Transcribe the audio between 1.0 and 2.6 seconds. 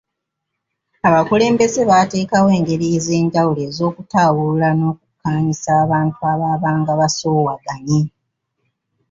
Abakulembeze baateekawo